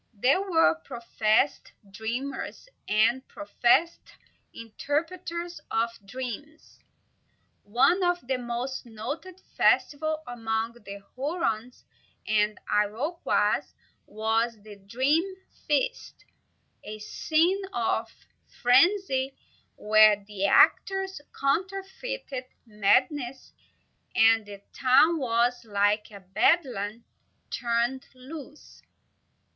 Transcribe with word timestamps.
There 0.15 0.41
were 0.41 0.81
professed 0.83 1.73
dreamers, 1.91 2.67
and 2.89 3.27
professed 3.27 4.13
interpreters 4.51 5.61
of 5.69 5.91
dreams. 6.07 6.79
One 7.61 8.01
of 8.01 8.25
the 8.25 8.37
most 8.39 8.83
noted 8.83 9.39
festivals 9.55 10.21
among 10.25 10.73
the 10.73 11.03
Hurons 11.15 11.85
and 12.27 12.57
Iroquois 12.67 13.61
was 14.07 14.59
the 14.63 14.75
Dream 14.75 15.23
Feast, 15.67 16.25
a 16.83 16.97
scene 16.97 17.61
of 17.71 18.09
frenzy, 18.63 19.37
where 19.75 20.23
the 20.25 20.47
actors 20.47 21.21
counterfeited 21.39 22.45
madness, 22.65 23.53
and 24.15 24.47
the 24.47 24.63
town 24.73 25.19
was 25.19 25.63
like 25.63 26.09
a 26.09 26.21
bedlam 26.21 27.03
turned 27.51 28.07
loose. 28.15 28.81